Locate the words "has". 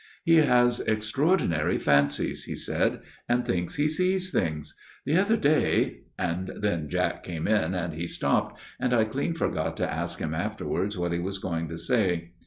0.37-0.79